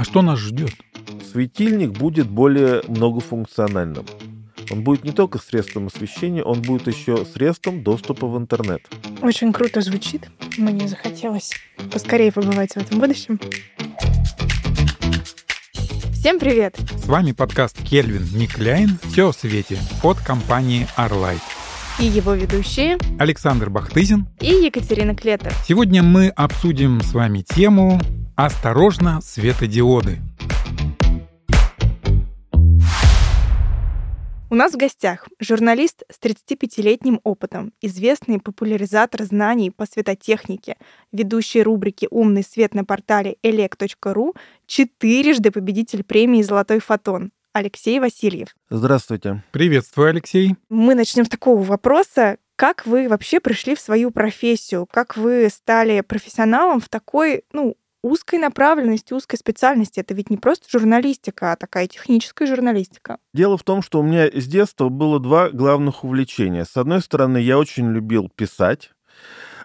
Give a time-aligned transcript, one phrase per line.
[0.00, 0.72] А что нас ждет?
[1.30, 4.06] Светильник будет более многофункциональным.
[4.70, 8.80] Он будет не только средством освещения, он будет еще средством доступа в интернет.
[9.20, 10.30] Очень круто звучит.
[10.56, 11.52] Мне захотелось
[11.92, 13.38] поскорее побывать в этом будущем.
[16.14, 16.78] Всем привет!
[16.96, 21.42] С вами подкаст Кельвин Никляйн «Все о свете» от компании Arlight.
[21.98, 25.52] И его ведущие Александр Бахтызин и Екатерина Клетер.
[25.68, 28.00] Сегодня мы обсудим с вами тему
[28.42, 30.16] «Осторожно, светодиоды».
[34.48, 40.78] У нас в гостях журналист с 35-летним опытом, известный популяризатор знаний по светотехнике,
[41.12, 44.34] ведущий рубрики «Умный свет» на портале elec.ru,
[44.66, 48.56] четырежды победитель премии «Золотой фотон» Алексей Васильев.
[48.70, 49.44] Здравствуйте.
[49.50, 50.56] Приветствую, Алексей.
[50.70, 52.38] Мы начнем с такого вопроса.
[52.56, 54.86] Как вы вообще пришли в свою профессию?
[54.90, 60.00] Как вы стали профессионалом в такой, ну, узкой направленности, узкой специальности.
[60.00, 63.18] Это ведь не просто журналистика, а такая техническая журналистика.
[63.34, 66.64] Дело в том, что у меня с детства было два главных увлечения.
[66.64, 68.90] С одной стороны, я очень любил писать.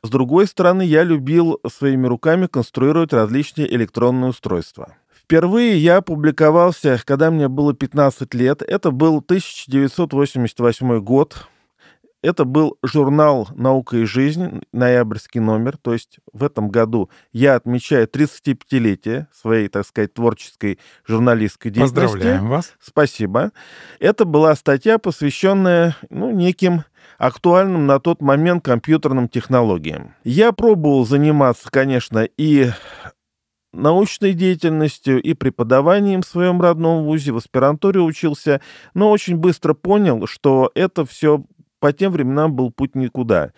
[0.04, 4.96] С другой стороны, я любил своими руками конструировать различные электронные устройства.
[5.26, 8.62] Впервые я публиковался, когда мне было 15 лет.
[8.62, 11.48] Это был 1988 год.
[12.26, 15.78] Это был журнал «Наука и жизнь», ноябрьский номер.
[15.78, 22.14] То есть в этом году я отмечаю 35-летие своей, так сказать, творческой журналистской деятельности.
[22.14, 22.74] Поздравляем вас.
[22.82, 23.52] Спасибо.
[24.00, 26.84] Это была статья, посвященная ну, неким
[27.20, 30.16] актуальным на тот момент компьютерным технологиям.
[30.24, 32.72] Я пробовал заниматься, конечно, и
[33.76, 38.62] научной деятельностью и преподаванием в своем родном вузе, в аспирантуре учился,
[38.94, 41.44] но очень быстро понял, что это все
[41.80, 43.52] по тем временам был путь никуда.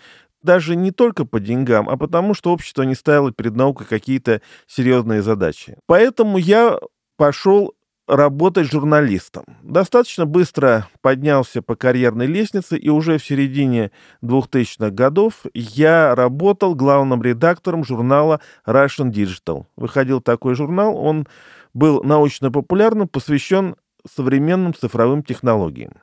[0.44, 5.22] Даже не только по деньгам, а потому что общество не ставило перед наукой какие-то серьезные
[5.22, 5.78] задачи.
[5.88, 6.80] Поэтому я
[7.18, 7.74] пошел
[8.08, 9.44] работать журналистом.
[9.62, 13.92] Достаточно быстро поднялся по карьерной лестнице, и уже в середине
[14.24, 19.66] 2000-х годов я работал главным редактором журнала Russian Digital.
[19.76, 21.28] Выходил такой журнал, он
[21.74, 23.76] был научно-популярным, посвящен
[24.10, 25.94] современным цифровым технологиям.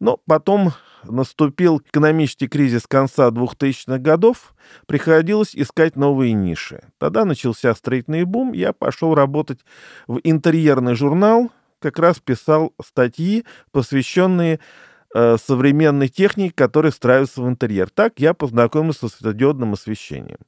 [0.00, 0.72] Но потом
[1.10, 4.54] наступил экономический кризис конца 2000-х годов,
[4.86, 6.82] приходилось искать новые ниши.
[6.98, 9.60] Тогда начался строительный бум, я пошел работать
[10.06, 11.50] в интерьерный журнал,
[11.80, 14.60] как раз писал статьи, посвященные
[15.14, 17.90] э, современной технике, которая встраивается в интерьер.
[17.90, 20.38] Так я познакомился с светодиодным освещением.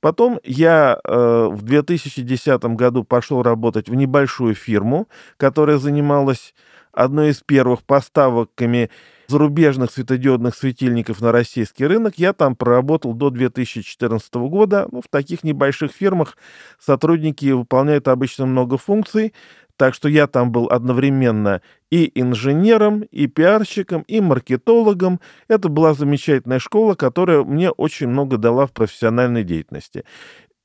[0.00, 6.54] Потом я э, в 2010 году пошел работать в небольшую фирму, которая занималась
[6.94, 8.90] одной из первых поставками
[9.26, 12.14] зарубежных светодиодных светильников на российский рынок.
[12.16, 14.86] Я там проработал до 2014 года.
[14.90, 16.36] Ну, в таких небольших фирмах
[16.78, 19.32] сотрудники выполняют обычно много функций,
[19.76, 21.60] так что я там был одновременно
[21.90, 25.20] и инженером, и пиарщиком, и маркетологом.
[25.48, 30.04] Это была замечательная школа, которая мне очень много дала в профессиональной деятельности.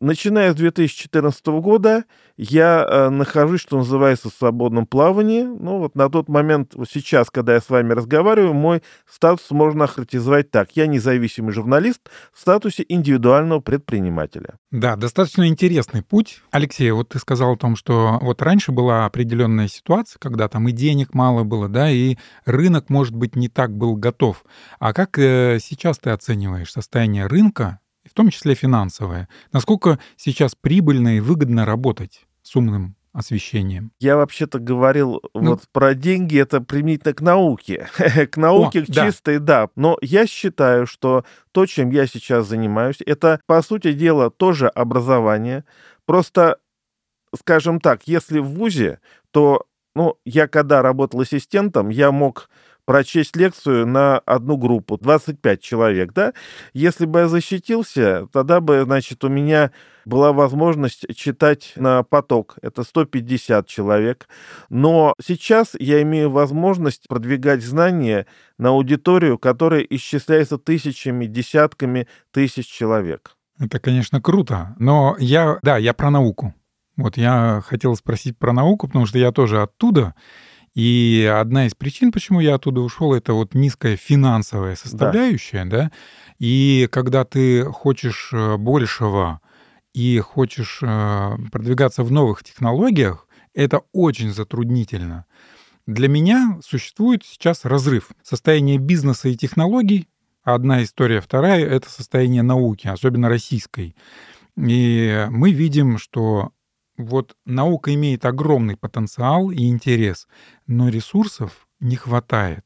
[0.02, 2.06] Начиная с 2014 года
[2.38, 5.44] я э, нахожусь, что называется, в свободном плавании.
[5.44, 9.84] Ну вот на тот момент, вот сейчас, когда я с вами разговариваю, мой статус можно
[9.84, 10.70] охарактеризовать так.
[10.76, 12.00] Я независимый журналист
[12.34, 14.56] в статусе индивидуального предпринимателя.
[14.72, 16.44] Да, достаточно интересный путь.
[16.52, 20.72] Алексей, вот ты сказал о том, что вот раньше была определенная ситуация, когда там и
[20.72, 22.16] денег мало было, да, и
[22.46, 24.46] рынок, может быть, не так был готов.
[24.80, 29.28] А как э, сейчас ты оцениваешь состояние рынка в том числе финансовое.
[29.52, 33.92] Насколько сейчас прибыльно и выгодно работать с умным освещением.
[34.00, 37.88] Я вообще-то говорил ну, вот про деньги, это применительно к науке.
[38.32, 39.64] к науке, о, к чистой, да.
[39.64, 39.70] да.
[39.76, 45.66] Но я считаю, что то, чем я сейчас занимаюсь, это, по сути дела, тоже образование.
[46.06, 46.59] Просто,
[47.36, 49.00] скажем так, если в ВУЗе,
[49.32, 49.66] то,
[49.96, 52.50] ну, я когда работал ассистентом, я мог
[52.90, 56.34] прочесть лекцию на одну группу, 25 человек, да?
[56.74, 59.70] Если бы я защитился, тогда бы, значит, у меня
[60.06, 62.56] была возможность читать на поток.
[62.64, 64.28] Это 150 человек.
[64.70, 68.26] Но сейчас я имею возможность продвигать знания
[68.58, 73.35] на аудиторию, которая исчисляется тысячами, десятками тысяч человек.
[73.59, 74.76] Это, конечно, круто.
[74.80, 76.56] Но я, да, я про науку.
[76.97, 80.16] Вот я хотел спросить про науку, потому что я тоже оттуда.
[80.76, 85.78] И одна из причин, почему я оттуда ушел, это вот низкая финансовая составляющая, да.
[85.78, 85.92] да?
[86.40, 89.42] И когда ты хочешь э, большего
[89.94, 95.26] и хочешь э, продвигаться в новых технологиях, это очень затруднительно.
[95.86, 98.10] Для меня существует сейчас разрыв.
[98.24, 100.08] Состояние бизнеса и технологий
[100.44, 103.96] одна история, вторая— это состояние науки, особенно российской.
[104.58, 106.52] И мы видим, что
[106.99, 110.28] вот наука имеет огромный потенциал и интерес,
[110.67, 112.66] но ресурсов не хватает.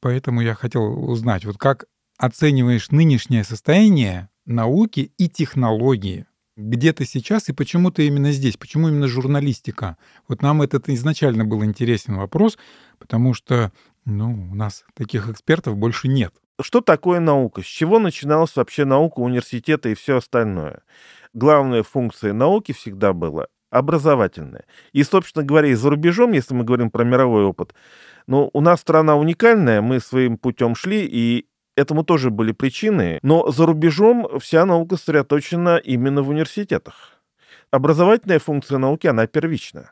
[0.00, 1.84] Поэтому я хотел узнать, вот как
[2.18, 6.26] оцениваешь нынешнее состояние науки и технологии?
[6.56, 8.56] Где ты сейчас и почему ты именно здесь?
[8.56, 9.98] Почему именно журналистика?
[10.28, 12.58] Вот нам этот изначально был интересен вопрос,
[12.98, 13.72] потому что
[14.04, 16.34] ну, у нас таких экспертов больше нет.
[16.60, 17.62] Что такое наука?
[17.62, 20.82] С чего начиналась вообще наука университета и все остальное?
[21.32, 24.66] Главная функция науки всегда была образовательная.
[24.92, 27.74] И, собственно говоря, и за рубежом, если мы говорим про мировой опыт,
[28.28, 31.46] ну, у нас страна уникальная, мы своим путем шли, и
[31.76, 37.20] Этому тоже были причины, но за рубежом вся наука сосредоточена именно в университетах.
[37.70, 39.90] Образовательная функция науки, она первична.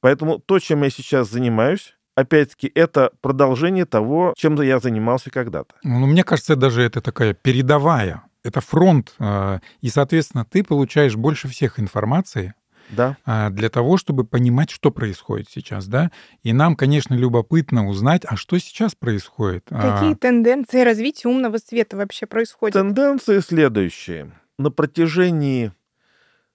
[0.00, 5.74] Поэтому то, чем я сейчас занимаюсь, опять-таки, это продолжение того, чем я занимался когда-то.
[5.82, 11.48] Ну, мне кажется, даже это такая передовая, это фронт, э, и, соответственно, ты получаешь больше
[11.48, 12.54] всех информации
[12.90, 13.16] да.
[13.24, 16.10] А, для того, чтобы понимать, что происходит сейчас, да.
[16.42, 19.64] И нам, конечно, любопытно узнать, а что сейчас происходит.
[19.70, 22.74] А Какие тенденции развития умного света вообще происходят?
[22.74, 24.32] Тенденции следующие.
[24.58, 25.72] На протяжении,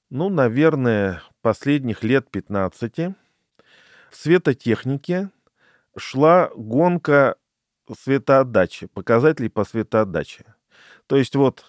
[0.10, 3.16] ну, наверное, последних лет 15
[4.12, 5.30] в светотехнике
[5.98, 7.36] шла гонка
[7.92, 10.46] светоотдачи, показателей по светоотдаче.
[11.08, 11.66] То есть вот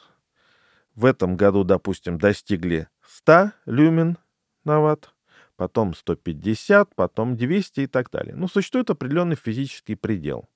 [0.94, 4.19] в этом году, допустим, достигли 100 люмен
[4.64, 5.14] на ватт,
[5.56, 8.34] потом 150, потом 200 и так далее.
[8.34, 10.48] Ну, существует определенный физический предел.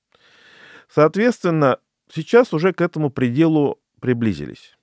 [0.88, 1.78] Соответственно,
[2.12, 4.76] сейчас уже к этому пределу приблизились.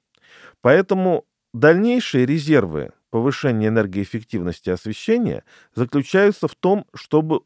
[0.62, 5.44] Поэтому дальнейшие резервы повышения энергоэффективности освещения
[5.76, 7.42] заключаются в том, чтобы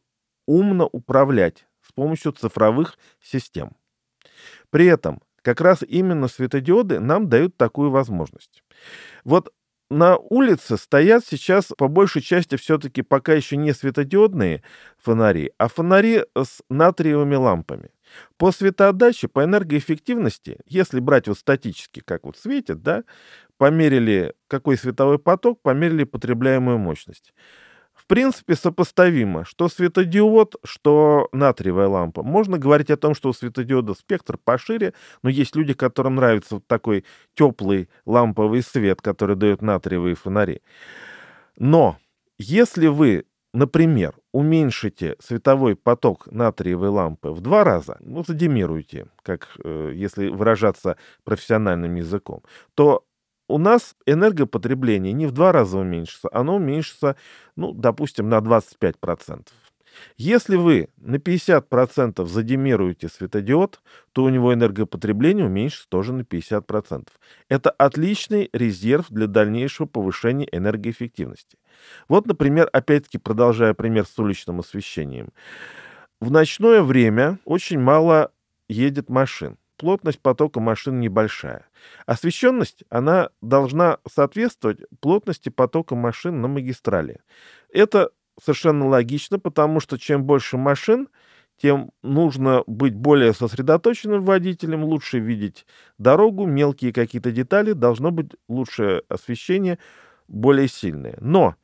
[0.46, 3.76] умно управлять с помощью цифровых систем.
[4.70, 8.64] При этом как раз именно светодиоды нам дают такую возможность.
[9.24, 9.54] Вот
[9.90, 14.64] на улице стоят сейчас по большей части все-таки пока еще не светодиодные
[14.98, 17.92] фонари, а фонари с натриевыми лампами.
[18.38, 23.04] По светоотдаче, по энергоэффективности, если брать вот статически, как вот светит, да,
[23.58, 27.34] померили какой световой поток, померили потребляемую мощность
[28.04, 29.46] в принципе, сопоставимо.
[29.46, 32.22] Что светодиод, что натриевая лампа.
[32.22, 36.68] Можно говорить о том, что у светодиода спектр пошире, но есть люди, которым нравится вот
[36.68, 40.62] такой теплый ламповый свет, который дает натриевые фонари.
[41.58, 41.98] Но
[42.38, 49.94] если вы, например, уменьшите световой поток натриевой лампы в два раза, ну, задемируете, как э,
[49.96, 52.44] если выражаться профессиональным языком,
[52.76, 53.06] то
[53.54, 57.16] у нас энергопотребление не в два раза уменьшится, оно уменьшится,
[57.56, 59.50] ну, допустим, на 25%.
[60.18, 63.80] Если вы на 50% задемируете светодиод,
[64.12, 67.10] то у него энергопотребление уменьшится тоже на 50%.
[67.48, 71.60] Это отличный резерв для дальнейшего повышения энергоэффективности.
[72.08, 75.30] Вот, например, опять-таки продолжая пример с уличным освещением.
[76.20, 78.32] В ночное время очень мало
[78.68, 81.66] едет машин плотность потока машин небольшая.
[82.06, 87.20] Освещенность, она должна соответствовать плотности потока машин на магистрали.
[87.70, 91.10] Это совершенно логично, потому что чем больше машин,
[91.62, 95.66] тем нужно быть более сосредоточенным водителем, лучше видеть
[95.98, 99.80] дорогу, мелкие какие-то детали, должно быть лучшее освещение,
[100.30, 101.18] более сильное.
[101.20, 101.56] Но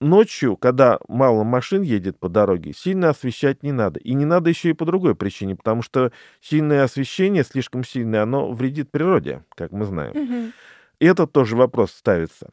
[0.00, 4.00] ночью, когда мало машин едет по дороге, сильно освещать не надо.
[4.00, 8.50] И не надо еще и по другой причине, потому что сильное освещение, слишком сильное, оно
[8.52, 10.16] вредит природе, как мы знаем.
[10.16, 10.52] Угу.
[11.00, 12.50] И это тоже вопрос ставится.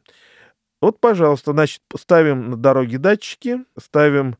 [0.81, 4.37] Вот, пожалуйста, значит, ставим на дороге датчики, ставим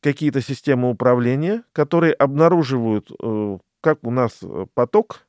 [0.00, 5.27] какие-то системы управления, которые обнаруживают, э, как у нас э, поток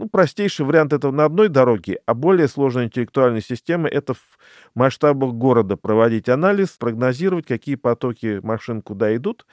[0.00, 4.38] ну, простейший вариант этого на одной дороге, а более сложная интеллектуальная система— это в
[4.74, 9.44] масштабах города проводить анализ, прогнозировать, какие потоки машин куда идут,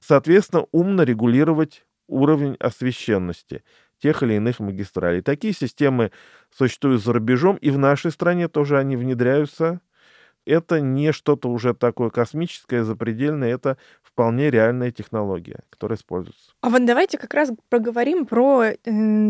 [0.00, 3.64] соответственно, умно регулировать уровень освещенности
[3.98, 5.22] тех или иных магистралей.
[5.22, 6.10] Такие системы
[6.54, 9.80] существуют за рубежом, и в нашей стране тоже они внедряются
[10.46, 13.78] это не что-то уже такое космическое, запредельное, это
[14.14, 16.52] вполне реальная технология, которая используется.
[16.60, 18.76] А вот давайте как раз проговорим про э,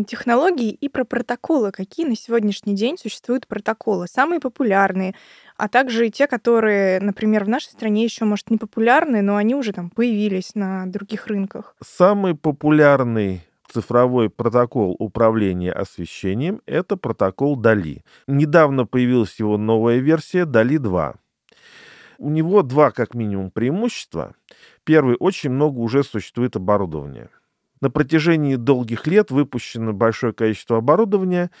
[0.07, 1.71] технологии и про протоколы.
[1.71, 4.07] Какие на сегодняшний день существуют протоколы?
[4.07, 5.15] Самые популярные,
[5.57, 9.55] а также и те, которые, например, в нашей стране еще, может, не популярны, но они
[9.55, 11.75] уже там появились на других рынках.
[11.83, 18.01] Самый популярный цифровой протокол управления освещением— это протокол DALI.
[18.27, 21.15] Недавно появилась его новая версия DALI 2.
[22.17, 24.35] У него два, как минимум, преимущества.
[24.83, 27.29] Первый, очень много уже существует оборудования.
[27.81, 31.51] На протяжении долгих лет выпущено большое количество оборудования,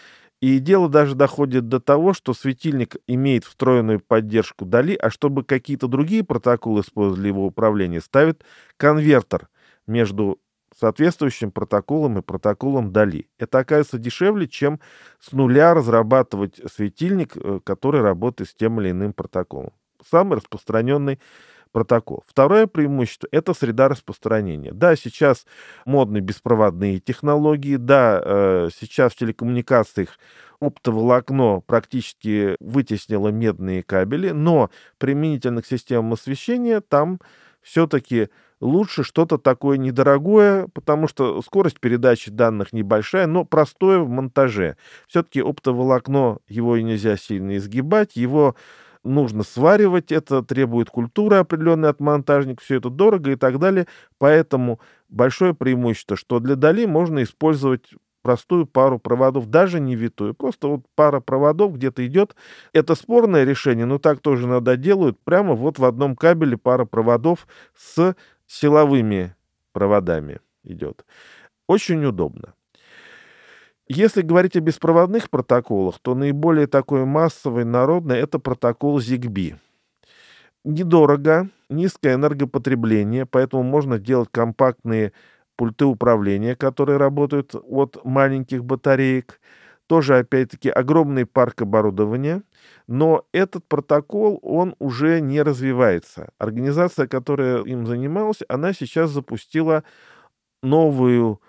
[0.41, 5.87] И дело даже доходит до того, что светильник имеет встроенную поддержку Дали, а чтобы какие-то
[5.87, 8.43] другие протоколы использовали его управление, ставит
[8.77, 9.47] конвертер
[9.87, 10.39] между
[10.77, 13.29] соответствующим протоколом и протоколом Дали.
[13.39, 14.79] Это оказывается дешевле, чем
[15.19, 19.71] с нуля разрабатывать светильник, э, который работает с тем или иным протоколом.
[20.09, 21.19] Самый распространенный
[21.71, 22.23] протокол.
[22.25, 24.71] Второе преимущество– это среда распространения.
[24.71, 25.45] Да, сейчас
[25.85, 30.17] модны беспроводные технологии, да, э, сейчас в телекоммуникациях
[30.61, 37.19] оптоволокно практически вытеснило медные кабели, но применительно к системам освещения там
[37.61, 38.29] все-таки
[38.61, 44.77] лучше что-то такое недорогое, потому что скорость передачи данных небольшая, но простое в монтаже.
[45.07, 48.55] Все-таки оптоволокно, его и нельзя сильно изгибать, его
[49.05, 53.87] нужно сваривать, это требует культуры определенной от монтажника, все это дорого и так далее.
[54.17, 57.93] Поэтому большое преимущество, что для Дали можно использовать
[58.25, 62.35] простую пару проводов, даже не витую, просто вот пара проводов где-то идет.
[62.73, 65.19] Это спорное решение, но так тоже иногда делают.
[65.23, 67.47] Прямо вот в одном кабеле пара проводов
[67.77, 68.15] с
[68.47, 69.35] силовыми
[69.73, 71.05] проводами идет.
[71.67, 72.55] Очень удобно.
[73.87, 79.57] Если говорить о беспроводных протоколах, то наиболее такой массовый, народный— это протокол ZigBee.
[80.63, 85.13] Недорого, низкое энергопотребление, поэтому можно делать компактные
[85.55, 89.39] пульты управления, которые работают от маленьких батареек.
[89.85, 92.41] Тоже, опять-таки, огромный парк оборудования.
[92.87, 96.29] Но этот протокол, он уже не развивается.
[96.39, 99.83] Организация, которая им занималась, она сейчас запустила
[100.63, 101.39] новую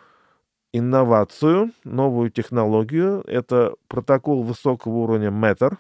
[0.79, 3.23] инновацию, новую технологию.
[3.27, 5.77] Это протокол высокого уровня Matter,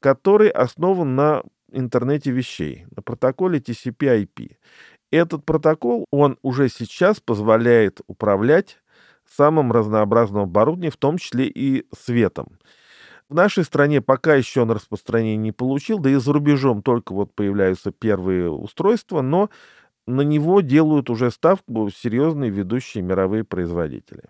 [0.00, 1.42] который основан на
[1.72, 4.56] интернете вещей, на протоколе TCP-IP.
[5.10, 8.78] Этот протокол, он уже сейчас позволяет управлять
[9.28, 12.58] самым разнообразным оборудованием, в том числе и светом.
[13.28, 17.34] В нашей стране пока еще он распространение не получил, да и за рубежом только вот
[17.34, 19.50] появляются первые устройства, но
[20.06, 24.24] на него делают уже ставку серьезные ведущие мировые производители.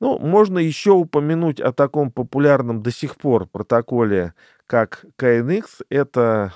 [0.00, 4.34] Ну, можно еще упомянуть о таком популярном до сих пор протоколе,
[4.66, 5.84] как KNX.
[5.90, 6.52] Это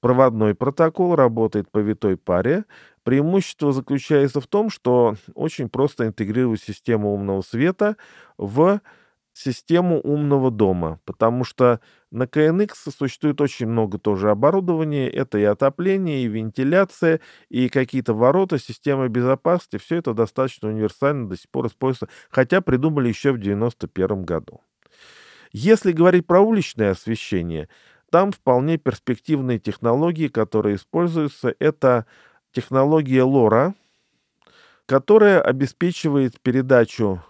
[0.00, 2.64] проводной протокол, работает по витой паре.
[3.04, 7.96] Преимущество заключается в том, что очень просто интегрировать систему умного света
[8.36, 8.80] в
[9.38, 11.80] систему умного дома, потому что
[12.10, 15.08] на KNX существует очень много тоже оборудования.
[15.08, 19.76] Это и отопление, и вентиляция, и какие-то ворота, система безопасности.
[19.76, 24.60] Все это достаточно универсально до сих пор используется, хотя придумали еще в 91 году.
[25.52, 27.68] Если говорить про уличное освещение,
[28.10, 31.54] там вполне перспективные технологии, которые используются.
[31.58, 32.06] Это
[32.52, 33.74] технология LoRa,
[34.86, 37.22] которая обеспечивает передачу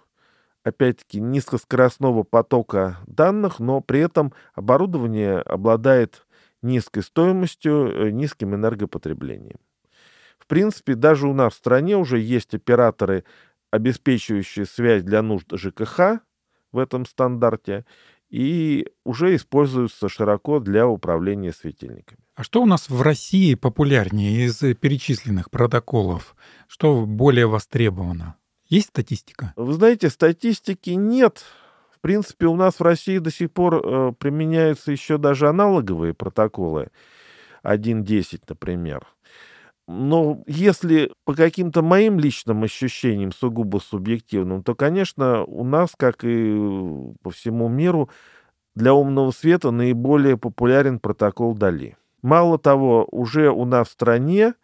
[0.65, 6.27] опять-таки, низкоскоростного потока данных, но при этом оборудование обладает
[6.63, 9.59] низкой стоимостью, э, низким энергопотреблением.
[10.39, 13.25] В принципе, даже у нас в стране уже есть операторы,
[13.71, 16.21] обеспечивающие связь для нужд ЖКХ
[16.73, 17.85] в этом стандарте,
[18.31, 22.21] и уже используются широко для управления светильниками.
[22.35, 26.37] А что у нас в России популярнее из перечисленных протоколов?
[26.67, 28.37] Что более востребовано?
[28.69, 29.53] Есть статистика?
[29.57, 31.45] Вы знаете, статистики нет.
[31.91, 36.89] В принципе, у нас в России до сих пор э, применяются еще даже аналоговые протоколы.
[37.65, 39.07] 1.10, например.
[39.89, 46.55] Но если по каким-то моим личным ощущениям, сугубо субъективным, то, конечно, у нас, как и
[47.23, 48.11] по всему миру,
[48.75, 51.97] для умного света наиболее популярен протокол Дали.
[52.21, 54.55] Мало того, уже у нас в стране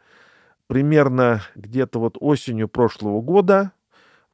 [0.67, 3.73] примерно где-то вот осенью прошлого года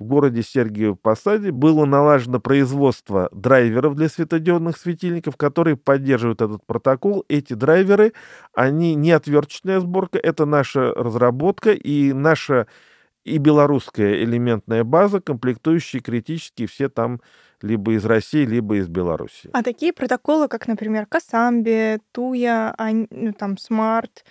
[0.00, 7.24] в городе Сергиев Посаде было налажено производство драйверов для светодиодных светильников, которые поддерживают этот протокол.
[7.28, 8.14] Эти драйверы,
[8.54, 12.66] они не отверточная сборка, это наша разработка и наша
[13.24, 17.20] и белорусская элементная база, комплектующие критические все там
[17.60, 19.50] либо из России, либо из Беларуси.
[19.52, 22.74] А такие протоколы, как, например, Касамби, Туя,
[23.10, 24.24] ну, там, Смарт,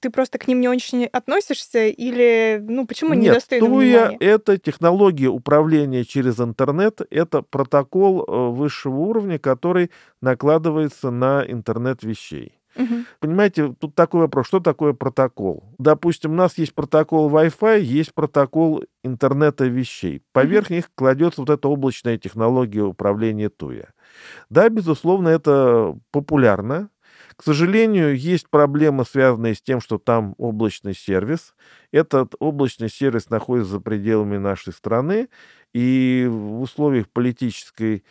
[0.00, 4.58] ты просто к ним не очень относишься или, ну, почему Нет, недостойны Туя внимания?— это
[4.58, 12.58] технология управления через интернет, это протокол э, высшего уровня, который накладывается на интернет вещей.
[12.76, 13.06] Мгм.
[13.20, 15.64] Понимаете, тут такой вопрос, что такое протокол?
[15.78, 20.22] Допустим, у нас есть протокол Wi-Fi, есть протокол интернета вещей.
[20.32, 23.90] Поверх них кладется вот эта облачная технология управления Туя.
[24.50, 26.88] Да, безусловно, это популярно,
[27.36, 31.54] к сожалению, есть проблемы, связанные с тем, что там облачный сервис.
[31.92, 35.28] Этот облачный сервис находится за пределами нашей страны,
[35.72, 38.04] и в условиях политической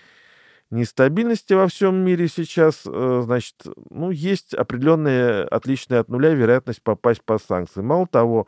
[0.71, 3.55] нестабильности во всем мире сейчас, э, значит,
[3.89, 7.81] ну, есть определенная отличная от нуля вероятность попасть под санкции.
[7.81, 8.47] Мало того,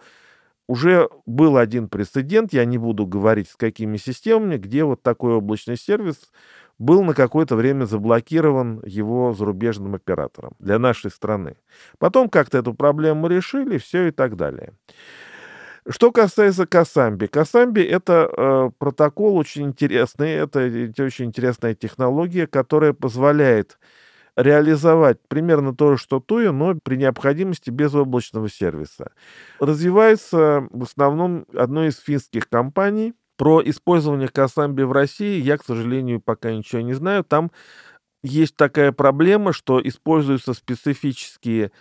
[0.67, 5.77] уже был один прецедент, я не буду говорить с какими системами, где вот такой облачный
[5.77, 6.31] сервис
[6.77, 11.57] был на какое-то время заблокирован его зарубежным оператором для нашей страны.
[11.99, 14.73] Потом как-то эту проблему решили, все и так далее.
[15.87, 17.27] Что касается Касамби.
[17.27, 20.61] Касамби— это э, протокол очень интересный, это,
[21.03, 23.77] очень интересная технология, которая позволяет
[24.35, 29.11] реализовать примерно то же, что Туя, но при необходимости без облачного сервиса.
[29.59, 33.13] Развивается в основном одной из финских компаний.
[33.37, 37.23] Про использование Касамби в России я, к сожалению, пока ничего не знаю.
[37.23, 37.51] Там
[38.23, 41.71] есть такая проблема, что используются специфические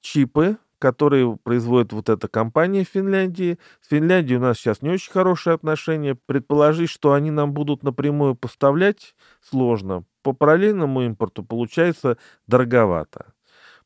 [0.00, 3.58] чипы, которые производит вот эта компания в Финляндии.
[3.80, 6.16] С Финляндией у нас сейчас не очень хорошие отношения.
[6.26, 10.04] Предположить, что они нам будут напрямую поставлять, сложно.
[10.22, 13.32] По параллельному импорту получается дороговато.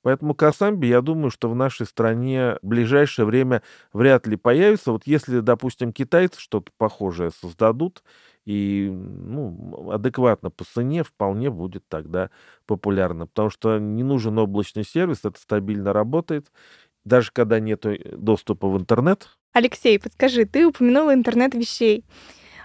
[0.02, 4.92] Поэтому Касамби, я думаю, что в нашей стране в ближайшее время вряд ли появится.
[4.92, 8.02] Вот если, допустим, китайцы что-то похожее создадут,
[8.44, 12.30] и ну, адекватно по цене вполне будет тогда
[12.66, 16.50] популярно, потому что не нужен облачный сервис, это стабильно работает,
[17.04, 17.84] даже когда нет
[18.20, 19.28] доступа в интернет.
[19.52, 22.04] Алексей, подскажи, ты упомянул интернет вещей.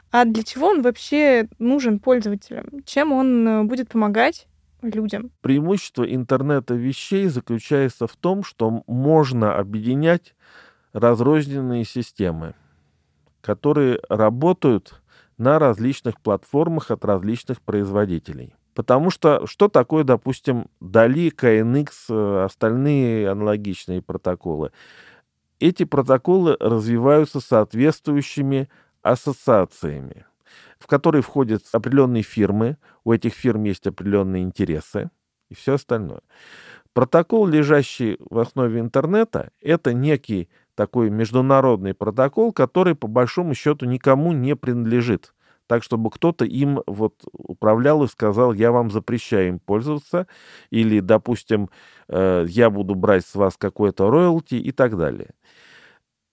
[0.10, 2.82] А для чего он вообще нужен пользователям?
[2.86, 4.48] Чем он э, будет помогать
[4.82, 5.32] людям?
[5.42, 10.36] Преимущество интернета вещей заключается в том, что можно объединять
[10.94, 12.56] разрозненные системы,
[13.42, 15.02] которые работают
[15.38, 18.56] на различных платформах от различных производителей.
[18.74, 24.72] Потому что что такое, допустим, DALI, KNX, э, остальные аналогичные протоколы?
[25.60, 28.70] Эти протоколы развиваются соответствующими
[29.02, 30.26] ассоциациями,
[30.80, 35.10] в которые входят определенные фирмы, у этих фирм есть определенные интересы
[35.50, 36.22] и все остальное.
[36.94, 44.32] Протокол, лежащий в основе интернета, это некий такой международный протокол, который по большому счету никому
[44.32, 45.34] не принадлежит.
[45.68, 50.26] Так, чтобы кто-то им вот управлял и сказал, я вам запрещаю им пользоваться,
[50.70, 51.70] или, допустим,
[52.08, 55.32] э, я буду брать с вас какой-то роялти и так далее.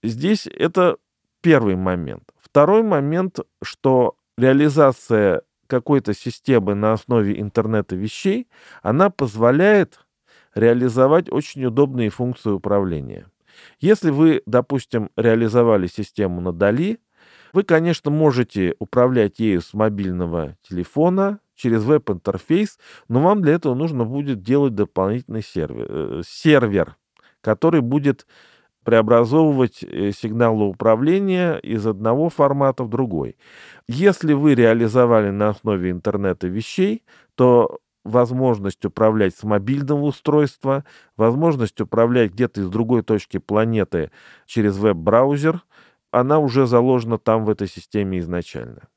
[0.04, 0.98] Здесь это
[1.44, 2.22] первый момент.
[2.40, 8.48] Второй момент, что реализация какой-то системы на основе интернета вещей,
[8.82, 10.00] она позволяет
[10.54, 13.26] реализовать очень удобные функции управления.
[13.78, 16.98] Если вы, допустим, реализовали систему на Дали,
[17.52, 22.78] вы, конечно, можете управлять ею с мобильного телефона, через веб-интерфейс,
[23.08, 26.96] но вам для этого нужно будет делать дополнительный сервер, э, сервер
[27.44, 28.26] который будет
[28.84, 33.36] преобразовывать э, сигналы управления из одного формата в другой.
[33.88, 40.84] Если вы реализовали на основе интернета вещей, то возможность управлять с мобильного устройства,
[41.16, 44.10] возможность управлять где-то из другой точки планеты
[44.46, 45.62] через веб-браузер,
[46.10, 48.88] она уже заложена там в этой системе изначально.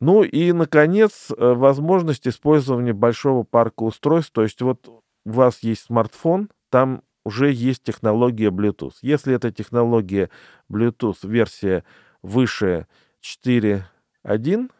[0.00, 4.32] Ну и, наконец, э, возможность использования большого парка устройств.
[4.32, 8.94] То есть вот у вас есть смартфон, там уже есть технология Bluetooth.
[9.02, 10.30] Если эта технология
[10.70, 11.84] Bluetooth версия
[12.22, 12.86] выше
[13.22, 14.70] 4.1,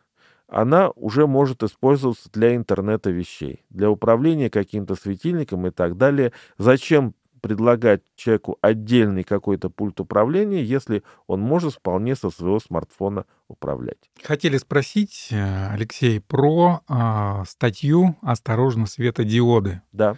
[0.46, 6.32] она уже может использоваться для интернета вещей, для управления каким-то светильником и так далее.
[6.58, 13.98] Зачем предлагать человеку отдельный какой-то пульт управления, если он может вполне со своего смартфона управлять.
[14.22, 19.82] Хотели спросить, э, Алексей, про э, статью «Осторожно, светодиоды».
[19.92, 20.16] Да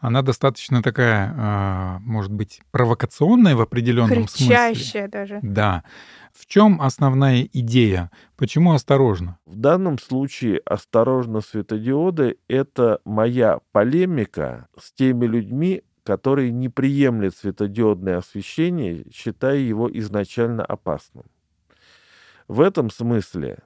[0.00, 5.08] она достаточно такая, а, может быть, провокационная в определенном Кричащая смысле.
[5.08, 5.38] даже.
[5.42, 5.84] Да.
[6.32, 8.10] В чем основная идея?
[8.36, 9.38] Почему осторожно?
[9.44, 18.18] В данном случае осторожно светодиоды— это моя полемика с теми людьми, которые не приемлят светодиодное
[18.18, 21.24] освещение, считая его изначально опасным.
[22.46, 23.58] В этом смысле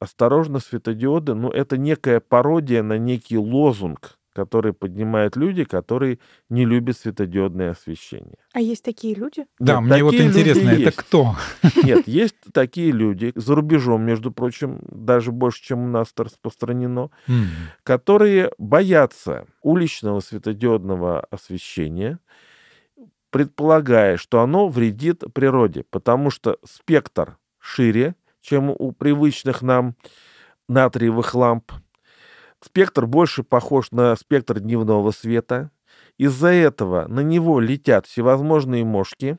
[0.00, 6.96] осторожно светодиоды, ну, это некая пародия на некий лозунг, которые поднимают люди, которые не любят
[6.96, 8.38] светодиодное освещение.
[8.52, 9.46] А есть такие люди?
[9.58, 10.96] Да, Нет, мне вот интересно, это есть.
[10.96, 11.34] кто?
[11.82, 17.10] Нет, есть такие люди, за рубежом, между прочим, даже больше, чем у нас это распространено,
[17.26, 17.46] mm.
[17.82, 22.20] которые боятся уличного светодиодного освещения,
[23.30, 29.96] предполагая, что оно вредит природе, потому что спектр шире, чем у привычных нам
[30.68, 31.72] натриевых ламп,
[32.62, 35.70] Спектр больше похож на спектр дневного света.
[36.16, 39.38] Из-за этого на него летят всевозможные мошки.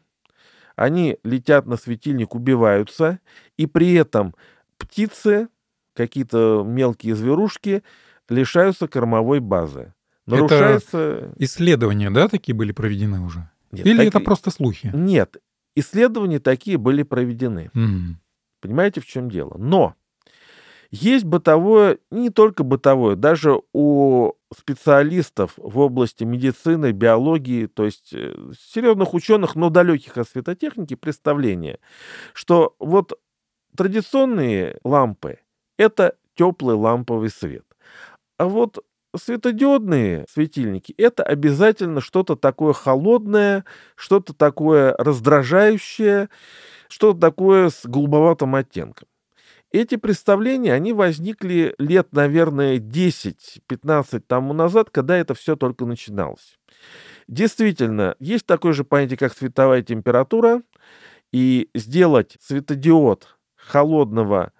[0.75, 3.19] Они летят на светильник, убиваются.
[3.57, 4.33] И при этом
[4.77, 5.49] птицы,
[5.93, 7.83] какие-то мелкие зверушки
[8.29, 9.93] лишаются кормовой базы.
[10.25, 10.97] Нарушается...
[10.97, 13.49] Это исследования, да, такие были проведены уже?
[13.71, 14.89] Нет, Или таки- это просто слухи?
[14.93, 15.37] Нет,
[15.75, 17.71] исследования такие были проведены.
[17.73, 18.19] М.
[18.61, 19.55] Понимаете, в чем дело?
[19.57, 19.95] Но
[20.91, 28.33] есть бытовое, не только бытовое, даже у специалистов в области медицины, биологии, то есть э,
[28.59, 31.79] серьезных ученых, но далеких от светотехники, представление,
[32.33, 33.19] что вот
[33.77, 35.39] традиционные лампы—
[35.77, 37.65] это теплый ламповый свет.
[38.37, 38.83] А вот
[39.15, 46.29] светодиодные светильники— это обязательно что-то такое холодное, что-то такое раздражающее,
[46.87, 49.07] что-то такое с голубоватым оттенком.
[49.71, 56.57] Эти представления, они возникли лет, наверное, 10-15 тому назад, когда это все только начиналось.
[57.27, 60.63] Действительно, есть такое же понятие, как световая температура,
[61.31, 64.51] и сделать светодиод холодного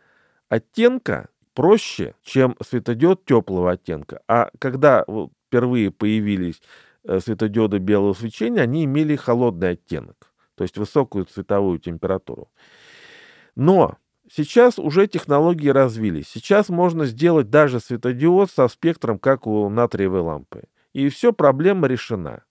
[0.49, 4.21] оттенка проще, чем светодиод теплого оттенка.
[4.27, 5.03] А когда
[5.47, 6.61] впервые появились
[7.03, 12.51] э, светодиоды белого свечения, они имели холодный оттенок, то есть высокую цветовую температуру.
[13.55, 13.97] Но
[14.31, 16.27] сейчас уже технологии развились.
[16.27, 20.63] Сейчас можно сделать даже светодиод со спектром, как у натриевой лампы.
[20.93, 22.43] И все, проблема решена.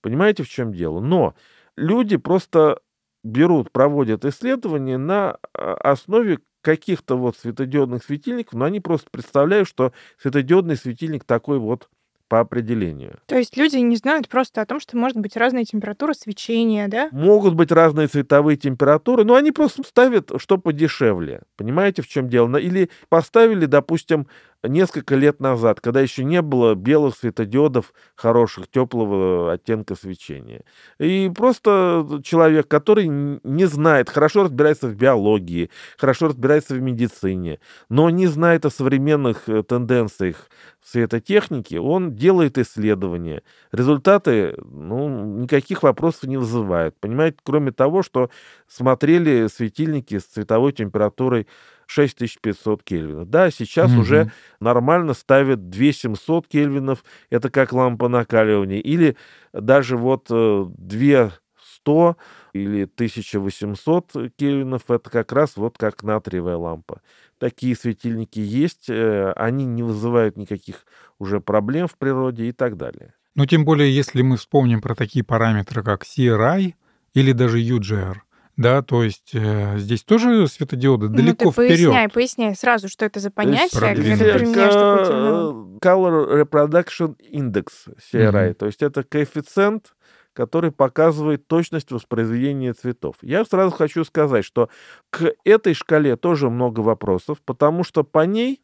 [0.00, 1.00] Понимаете, в чем дело?
[1.00, 1.34] Но
[1.76, 2.80] люди просто
[3.24, 9.92] берут, проводят исследования на а, основе каких-то вот светодиодных светильников, но они просто представляют, что
[10.18, 11.88] светодиодный светильник такой вот
[12.28, 13.18] по определению.
[13.26, 17.08] То есть люди не знают просто о том, что может быть разная температура свечения, да?
[17.12, 21.42] Могут быть разные цветовые температуры, но они просто ставят, что подешевле.
[21.56, 22.56] Понимаете, в чем дело?
[22.56, 24.26] Или поставили, допустим,
[24.68, 30.62] несколько лет назад, когда еще не было белых светодиодов хороших, теплого оттенка свечения.
[30.98, 38.10] И просто человек, который не знает, хорошо разбирается в биологии, хорошо разбирается в медицине, но
[38.10, 40.48] не знает о современных э, тенденциях
[40.86, 43.42] светотехники, он делает исследования.
[43.72, 45.08] Результаты, ну,
[45.40, 46.94] никаких вопросов не вызывают.
[47.00, 48.30] Понимаете, кроме того, что
[48.68, 51.48] смотрели светильники с цветовой температурой
[51.86, 53.28] 6500 кельвинов.
[53.30, 54.00] Да, сейчас Мгм.
[54.00, 59.16] уже нормально ставят 2700 кельвинов, это как лампа накаливания, или
[59.52, 62.16] даже вот э, 2100
[62.52, 67.00] или 1800 кельвинов, это как раз вот как натриевая лампа.
[67.38, 70.86] Такие светильники есть, э, они не вызывают никаких
[71.18, 73.14] уже проблем в природе и так далее.
[73.34, 76.74] Ну, тем более, если мы вспомним про такие параметры, как CRI
[77.12, 78.22] или даже UGR,
[78.56, 81.90] да, то есть э, здесь тоже светодиоды далеко ну, ты вперед.
[81.90, 85.78] поясняй, поясняй сразу, что это за понятие, когда ты применяешь Ка- термин.
[85.78, 87.66] Color Reproduction Index,
[88.12, 88.46] CRI.
[88.46, 88.54] Мгм.
[88.54, 89.94] То есть это коэффициент,
[90.32, 93.16] который показывает точность воспроизведения цветов.
[93.20, 94.70] Я сразу хочу сказать, что
[95.10, 98.62] к этой шкале тоже много вопросов, потому что по ней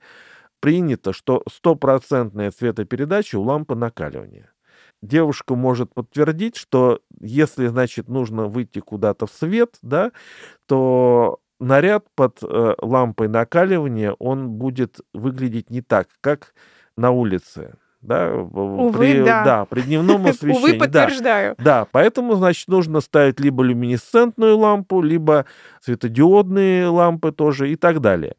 [0.61, 4.52] принято, что стопроцентная цветопередача у лампы накаливания.
[5.03, 10.12] Девушка может подтвердить, что если, значит, нужно выйти куда-то в свет, да,
[10.67, 16.55] то наряд под э, лампой накаливания, он будет выглядеть не так, как
[16.97, 17.75] на улице.
[18.01, 19.65] Да, Увы, при, да.
[19.65, 20.59] при дневном освещении.
[20.59, 21.05] Увы, да.
[21.05, 21.55] подтверждаю.
[21.59, 25.47] Да, поэтому, значит, нужно ставить либо люминесцентную лампу, либо
[25.81, 28.35] светодиодные лампы тоже и так далее.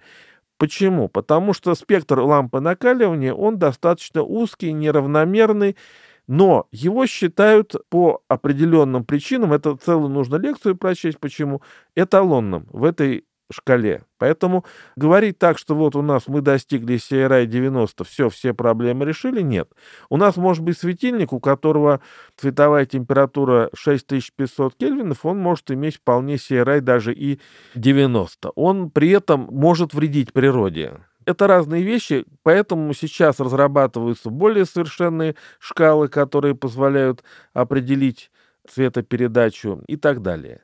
[0.57, 1.07] Почему?
[1.07, 5.77] Потому что спектр лампы накаливания, он достаточно узкий, неравномерный,
[6.27, 11.61] но его считают по определенным причинам, это целую нужно лекцию прочесть, почему,
[11.95, 14.03] эталонным в этой шкале.
[14.17, 19.41] Поэтому говорить так, что вот у нас мы достигли CRI 90, все, все проблемы решили,
[19.41, 19.69] нет.
[20.09, 22.01] У нас может быть светильник, у которого
[22.35, 27.39] цветовая температура 6500 кельвинов, он может иметь вполне CRI даже и
[27.75, 28.49] 90.
[28.55, 30.99] Он при этом может вредить природе.
[31.25, 38.31] Это разные вещи, поэтому сейчас разрабатываются более совершенные шкалы, которые позволяют определить
[38.67, 40.61] цветопередачу и так далее.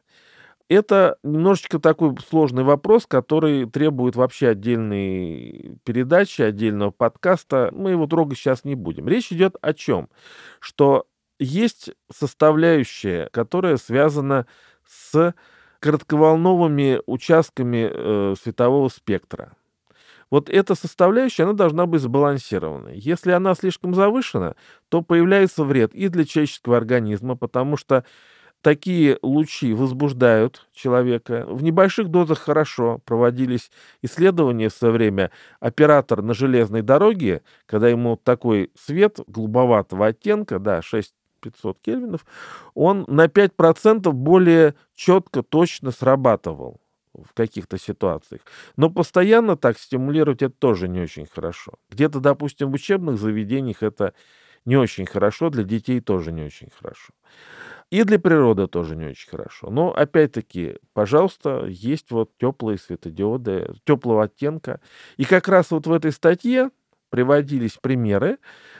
[0.69, 7.71] Это немножечко такой сложный вопрос, который требует вообще отдельной передачи, отдельного подкаста.
[7.73, 9.07] Мы его трогать сейчас не будем.
[9.07, 10.09] Речь идет о чем?
[10.59, 11.07] Что
[11.39, 14.45] есть составляющая, которая связана
[14.85, 15.33] с
[15.79, 19.53] коротковолновыми участками э, светового спектра.
[20.31, 22.89] Вот эта составляющая, она должна быть сбалансирована.
[22.89, 24.55] Если она слишком завышена,
[24.89, 28.03] то появляется вред и для человеческого организма, потому что
[28.61, 31.45] такие лучи возбуждают человека.
[31.47, 35.31] В небольших дозах хорошо проводились исследования в свое время.
[35.59, 42.25] Оператор на железной дороге, когда ему такой свет голубоватого оттенка, да, 6500 кельвинов,
[42.75, 46.79] он на 5% более четко, точно срабатывал.
[47.13, 48.41] В каких-то ситуациях.
[48.77, 51.73] Но постоянно так стимулировать это тоже не очень хорошо.
[51.89, 54.13] Где-то, допустим, в учебных заведениях это
[54.65, 57.13] не очень хорошо, для детей тоже не очень хорошо.
[57.89, 59.69] И для природы тоже не очень хорошо.
[59.71, 64.79] Но опять-таки, пожалуйста, есть вот теплые светодиоды теплого оттенка.
[65.17, 66.69] И как раз вот в этой статье
[67.09, 68.37] приводились примеры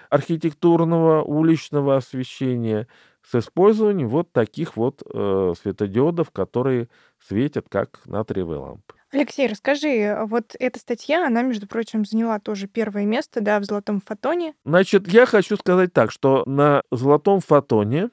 [0.09, 2.87] архитектурного уличного освещения
[3.29, 6.87] с использованием вот таких вот э, светодиодов, которые
[7.27, 8.95] светят как натриевые лампы.
[9.11, 14.01] Алексей, расскажи, вот эта статья, она, между прочим, заняла тоже первое место, да, в «Золотом
[14.01, 14.53] фотоне».
[14.65, 18.09] Значит, я хочу сказать так, что на «Золотом фотоне»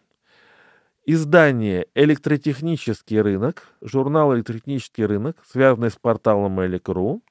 [1.04, 7.22] издание «Электротехнический рынок», журнал «Электротехнический рынок», связанный с порталом Элик.ру,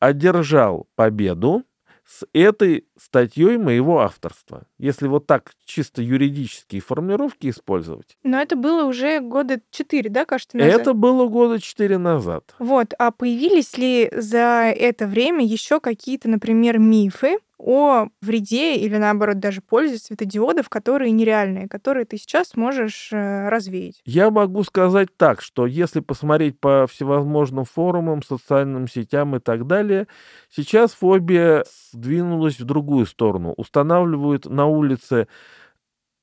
[0.00, 1.64] одержал победу
[2.04, 4.64] с этой статьей моего авторства.
[4.78, 8.16] Если вот так чисто юридические формулировки использовать.
[8.22, 10.80] Но это было уже года четыре, да, кажется, назад?
[10.80, 12.54] Это было года четыре назад.
[12.58, 19.38] Вот, а появились ли за это время еще какие-то, например, мифы о вреде или, наоборот,
[19.38, 24.00] даже пользе светодиодов, которые нереальные, которые ты сейчас можешь э, развеять?
[24.04, 30.06] Я могу сказать так, что если посмотреть по всевозможным форумам, социальным сетям и так далее,
[30.50, 33.54] сейчас фобия сдвинулась в другую сторону.
[33.56, 35.28] Устанавливают на улице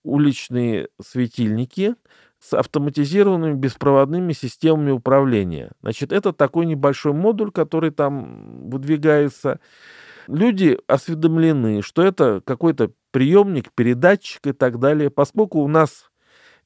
[0.03, 1.95] уличные светильники
[2.39, 5.71] с автоматизированными беспроводными системами управления.
[5.81, 9.59] Значит, это такой небольшой модуль, который там выдвигается.
[10.27, 15.09] Люди осведомлены, что это какой-то приемник, передатчик и так далее.
[15.09, 16.09] Поскольку у нас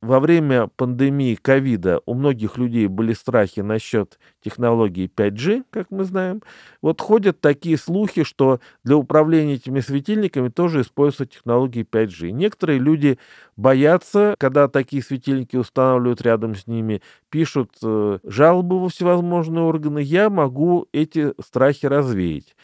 [0.01, 6.41] во время пандемии ковида у многих людей были страхи насчет технологии 5G, как мы знаем.
[6.81, 12.31] Вот ходят такие слухи, что для управления этими светильниками тоже используются технологии 5G.
[12.31, 13.19] Некоторые люди
[13.55, 19.99] боятся, когда такие светильники устанавливают рядом с ними, пишут э, жалобы во всевозможные органы.
[19.99, 22.55] Я могу эти страхи развеять.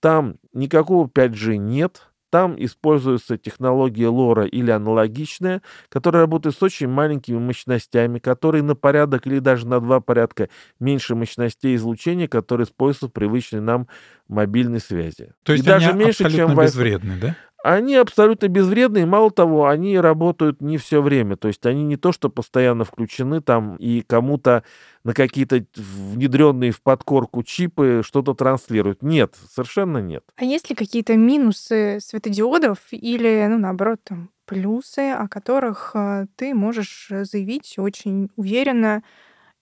[0.00, 7.38] Там никакого 5G нет, там используется технология лора или аналогичная, которая работает с очень маленькими
[7.38, 10.48] мощностями, которые на порядок или даже на два порядка
[10.80, 13.88] меньше мощностей излучения, которые используются в привычной нам
[14.28, 15.32] мобильной связи.
[15.44, 17.36] То есть и они даже меньше, абсолютно чем безвредны, да?
[17.66, 21.36] Они абсолютно безвредны, мало того, они работают не все время.
[21.36, 24.62] То есть они не то, что постоянно включены там и кому-то
[25.02, 29.02] на какие-то внедренные в подкорку чипы что-то транслируют.
[29.02, 30.22] Нет, совершенно нет.
[30.36, 36.54] А есть ли какие-то минусы светодиодов или, ну, наоборот, там, плюсы, о которых э, ты
[36.54, 39.02] можешь заявить очень уверенно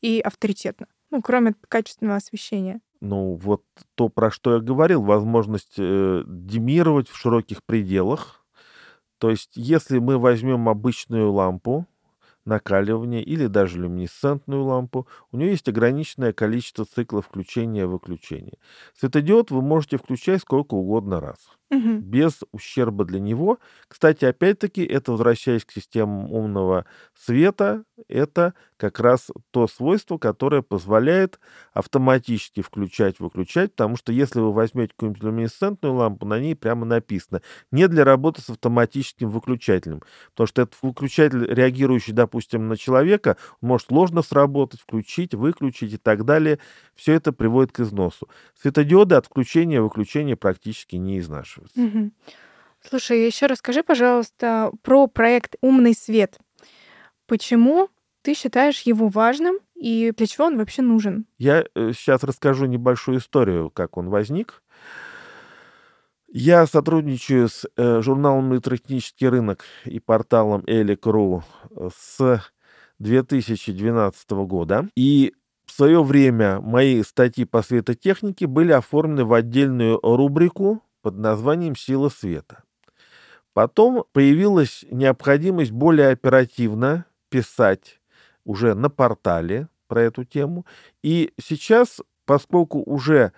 [0.03, 0.89] и авторитетно?
[1.11, 3.63] Ну, кроме качественного освещения ну, вот
[3.95, 8.45] то, про что я говорил, возможность э, демировать в широких пределах.
[9.19, 11.87] То есть, если мы возьмем обычную лампу,
[12.47, 18.59] накаливания или даже люминесцентную лампу, у нее есть ограниченное количество циклов включения-выключения.
[18.99, 21.39] Светодиод вы можете включать сколько угодно раз
[21.77, 21.99] угу.
[22.01, 23.59] без ущерба для него.
[23.89, 31.39] Кстати, опять-таки, это, возвращаясь к системам умного света, это как раз то свойство, которое позволяет
[31.73, 37.89] автоматически включать-выключать, потому что если вы возьмете какую-нибудь люминесцентную лампу, на ней прямо написано «не
[37.89, 44.23] для работы с автоматическим выключателем», потому что этот выключатель, реагирующий, допустим, на человека, может ложно
[44.23, 46.59] сработать, включить, выключить и так далее.
[46.95, 48.29] Все это приводит к износу.
[48.61, 51.99] Светодиоды от включения-выключения практически не изнашиваются воспользоваться.
[51.99, 52.11] Угу.
[52.89, 56.39] Слушай, еще расскажи, пожалуйста, про проект «Умный свет».
[57.27, 57.89] Почему
[58.23, 61.27] ты считаешь его важным и для чего он вообще нужен?
[61.39, 64.63] Я сейчас э, расскажу небольшую историю, как он возник.
[66.29, 71.45] Я сотрудничаю с э, журналом «Электротехнический рынок» и порталом Элик.ру
[71.95, 72.43] с
[72.99, 74.89] 2012 года.
[74.97, 75.33] И
[75.65, 82.09] в свое время мои статьи по светотехнике были оформлены в отдельную рубрику под названием «Сила
[82.09, 82.63] света».
[83.53, 88.01] Потом появилась необходимость более оперативно писать
[88.45, 90.65] уже на портале про эту тему.
[91.03, 93.33] И сейчас, поскольку уже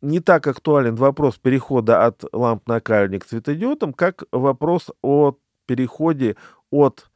[0.00, 6.36] не так актуален вопрос перехода от ламп накаливания к светодиодам, как вопрос о переходе
[6.70, 7.10] от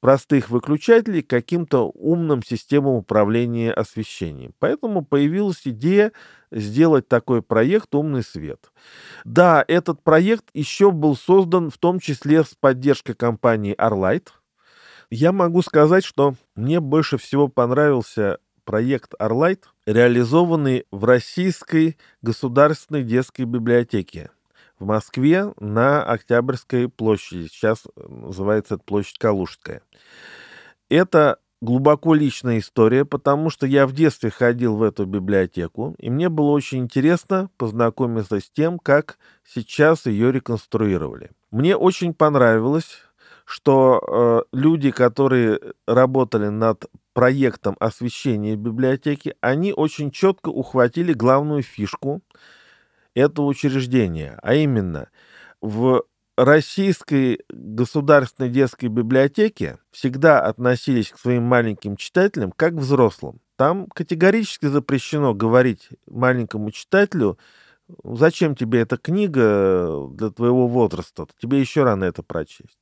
[0.00, 4.54] простых выключателей к каким-то умным системам управления освещением.
[4.58, 6.12] Поэтому появилась идея
[6.50, 8.70] сделать такой проект «Умный свет».
[9.24, 14.28] Да, этот проект еще был создан в том числе с поддержкой компании Arlight.
[15.10, 23.46] Я могу сказать, что мне больше всего понравился проект Arlight, реализованный в Российской государственной детской
[23.46, 24.30] библиотеке
[24.78, 27.48] в Москве на Октябрьской площади.
[27.48, 29.82] Сейчас называется это площадь Калужская.
[30.88, 36.28] Это глубоко личная история, потому что я в детстве ходил в эту библиотеку, и мне
[36.28, 41.30] было очень интересно познакомиться с тем, как сейчас ее реконструировали.
[41.50, 43.02] Мне очень понравилось,
[43.44, 44.00] что
[44.52, 52.22] э, люди, которые работали над проектом освещения библиотеки, они очень четко ухватили главную фишку
[53.18, 55.10] этого учреждения, а именно
[55.60, 56.04] в
[56.36, 63.40] российской государственной детской библиотеке всегда относились к своим маленьким читателям как к взрослым.
[63.56, 67.38] Там категорически запрещено говорить маленькому читателю,
[68.04, 72.78] зачем тебе эта книга для твоего возраста, тебе еще рано это прочесть.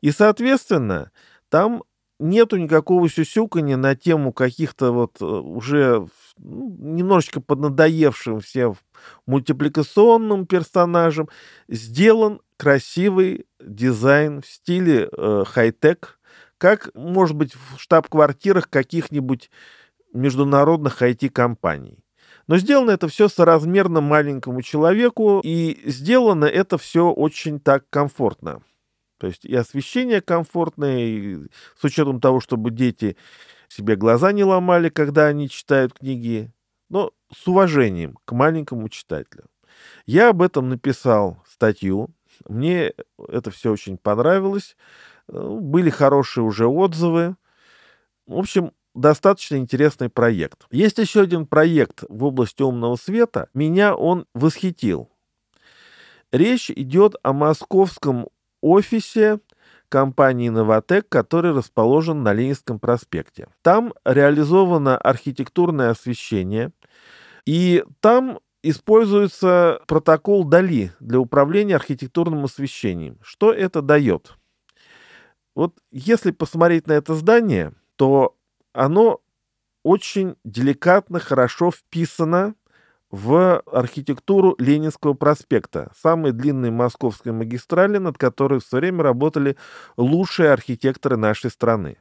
[0.00, 1.10] И, соответственно,
[1.48, 1.82] там
[2.24, 6.06] нету никакого сюсюкания на тему каких-то вот э, уже
[6.38, 8.76] ну, немножечко поднадоевшим всем
[9.26, 11.28] мультипликационным персонажам.
[11.68, 16.18] Сделан красивый дизайн в стиле э, хай-тек,
[16.56, 19.50] как, может быть, в штаб-квартирах каких-нибудь
[20.14, 21.98] международных IT-компаний.
[22.46, 28.62] Но сделано это все соразмерно маленькому человеку, и сделано это все очень так комфортно.
[29.24, 31.38] То есть и освещение комфортное, и
[31.80, 33.16] с учетом того, чтобы дети
[33.68, 36.52] себе глаза не ломали, когда они читают книги,
[36.90, 39.46] но с уважением к маленькому читателю.
[40.04, 42.10] Я об этом написал статью,
[42.46, 42.92] мне
[43.26, 44.76] это все очень понравилось,
[45.28, 47.36] э, были хорошие уже отзывы.
[48.26, 50.66] В общем, достаточно интересный проект.
[50.70, 53.48] Есть еще один проект в области умного света.
[53.54, 55.08] Меня он восхитил.
[56.30, 58.28] Речь идет о московском
[58.64, 59.40] офисе
[59.88, 63.48] компании «Новотек», который расположен на Ленинском проспекте.
[63.62, 66.72] Там реализовано архитектурное освещение,
[67.46, 73.18] и там используется протокол Дали для управления архитектурным освещением.
[73.22, 74.32] Что это дает?
[75.54, 78.36] Вот если посмотреть на это здание, то
[78.72, 79.20] оно
[79.84, 82.54] очень деликатно, хорошо вписано
[83.14, 89.56] в архитектуру Ленинского проспекта, самой длинной московской магистрали, над которой все время работали
[89.96, 91.96] лучшие архитекторы нашей страны.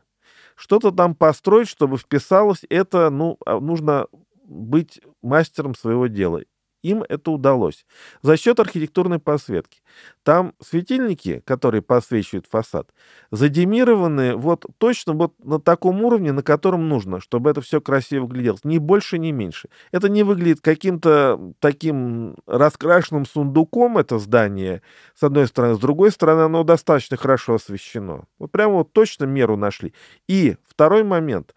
[0.56, 4.08] Что-то там построить, чтобы вписалось, это ну, а, нужно
[4.44, 6.42] быть мастером своего дела.
[6.84, 7.86] Им это удалось
[8.22, 9.82] за счет архитектурной подсветки.
[10.24, 12.90] Там светильники, которые подсвечивают фасад,
[13.32, 18.66] задемированы вот точно вот на таком уровне, на котором нужно, чтобы это все красиво гляделось.
[18.66, 19.70] Ни больше, ни меньше.
[19.92, 24.82] Это не выглядит каким-то таким раскрашенным сундуком, это здание,
[25.16, 25.76] с одной стороны.
[25.76, 28.26] С другой стороны, оно достаточно хорошо освещено.
[28.40, 29.94] Вот прямо вот точно меру нашли.
[30.28, 31.56] И второй момент.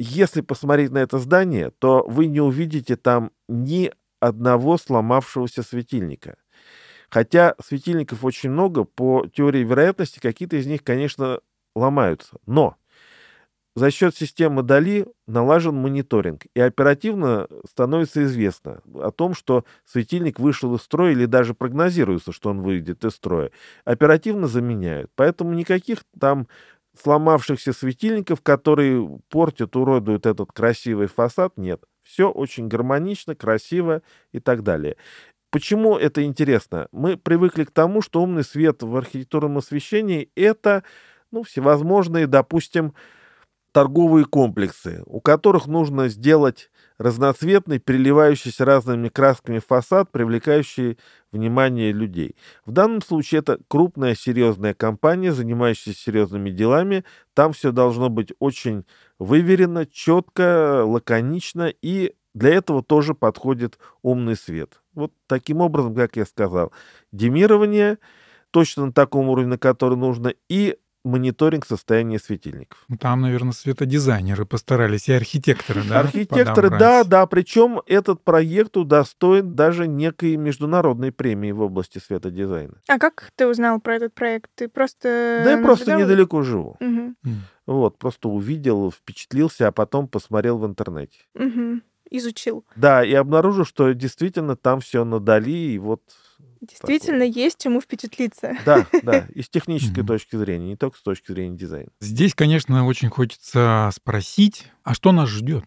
[0.00, 6.36] Если посмотреть на это здание, то вы не увидите там ни одного сломавшегося светильника.
[7.10, 11.40] Хотя светильников очень много, по теории вероятности какие-то из них, конечно,
[11.74, 12.36] ломаются.
[12.46, 12.76] Но
[13.76, 20.74] за счет системы Дали налажен мониторинг, и оперативно становится известно о том, что светильник вышел
[20.74, 23.52] из строя или даже прогнозируется, что он выйдет из строя.
[23.84, 25.10] Оперативно заменяют.
[25.14, 26.48] Поэтому никаких там
[27.00, 31.82] сломавшихся светильников, которые портят, уродуют этот красивый фасад, нет.
[32.02, 34.96] Все очень гармонично, красиво и так далее.
[35.50, 36.88] Почему это интересно?
[36.92, 40.84] Мы привыкли к тому, что умный свет в архитектурном освещении— это
[41.30, 42.94] ну, всевозможные, допустим,
[43.72, 50.98] торговые комплексы, у которых нужно сделать разноцветный, переливающийся разными красками фасад, привлекающий
[51.32, 52.36] внимание людей.
[52.66, 57.04] В данном случае это крупная серьезная компания, занимающаяся серьезными делами.
[57.34, 58.84] Там все должно быть очень
[59.18, 64.80] выверено, четко, лаконично, и для этого тоже подходит умный свет.
[64.94, 66.72] Вот таким образом, как я сказал,
[67.12, 67.98] демирование
[68.50, 70.76] точно на таком уровне, на который нужно, и
[71.08, 72.84] мониторинг состояния светильников.
[72.88, 76.00] Ну, там, наверное, светодизайнеры постарались, и архитекторы, да?
[76.00, 77.26] Архитекторы, да, да.
[77.26, 82.74] Причем этот проект удостоен даже некой международной премии в области светодизайна.
[82.86, 84.50] А как ты узнал про этот проект?
[84.54, 85.42] Ты просто...
[85.44, 86.76] Да я просто недалеко живу.
[86.80, 87.14] Угу.
[87.66, 91.18] Вот, просто увидел, впечатлился, а потом посмотрел в интернете.
[91.34, 91.80] Угу.
[92.10, 92.64] Изучил.
[92.76, 96.02] Да, и обнаружил, что действительно там все надали, и вот
[96.60, 97.44] Действительно, такое.
[97.44, 98.56] есть чему впечатлиться.
[98.64, 101.90] Да, да, и с технической точки зрения, не только с точки зрения дизайна.
[102.00, 105.64] Здесь, конечно, очень хочется спросить, а что нас ждет?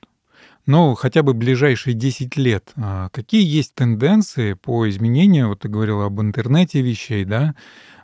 [0.66, 2.72] Ну, хотя бы ближайшие 10 лет.
[2.76, 5.50] А какие есть тенденции по изменению?
[5.50, 7.56] Вот ты говорил об интернете вещей, да?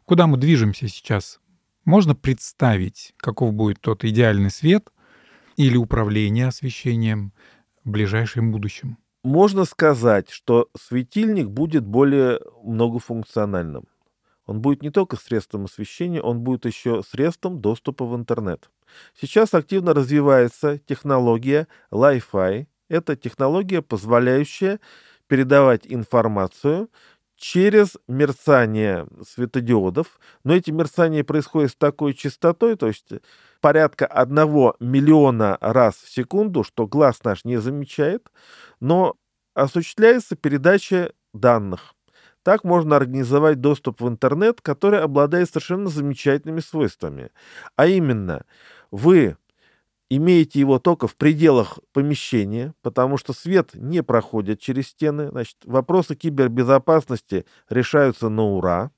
[0.06, 1.40] Куда мы движемся сейчас?
[1.86, 4.90] Можно представить, каков будет тот идеальный свет
[5.56, 7.32] или управление освещением
[7.84, 8.98] в ближайшем будущем?
[9.28, 13.86] Можно сказать, что светильник будет более многофункциональным.
[14.46, 18.70] Он будет не только средством освещения, он будет еще средством доступа в интернет.
[19.20, 22.68] Сейчас активно развивается технология Li-Fi.
[22.88, 24.80] Это технология, позволяющая
[25.28, 26.90] передавать информацию
[27.36, 30.20] через мерцание светодиодов.
[30.46, 33.10] Но эти мерцания происходят с такой частотой, то есть
[33.60, 38.30] порядка одного миллиона раз в секунду, что глаз наш не замечает,
[38.80, 39.16] но
[39.54, 41.94] осуществляется передача данных.
[42.44, 47.32] Так можно организовать доступ в интернет, который обладает совершенно замечательными свойствами.
[47.76, 48.46] А именно,
[48.90, 49.36] вы
[50.10, 55.30] имеете его только в пределах помещения, потому что свет не проходит через стены.
[55.30, 58.92] Значит, вопросы кибербезопасности решаются на ура.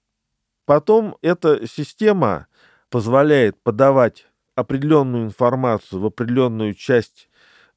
[0.65, 2.47] Потом эта система
[2.89, 4.27] позволяет подавать
[4.59, 7.29] определенную информацию в определенную часть